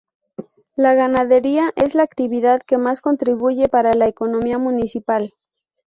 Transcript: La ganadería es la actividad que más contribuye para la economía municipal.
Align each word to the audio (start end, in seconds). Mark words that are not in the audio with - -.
La 0.75 0.95
ganadería 0.95 1.71
es 1.75 1.93
la 1.93 2.01
actividad 2.01 2.61
que 2.65 2.79
más 2.79 3.01
contribuye 3.01 3.69
para 3.69 3.93
la 3.93 4.07
economía 4.07 4.57
municipal. 4.57 5.35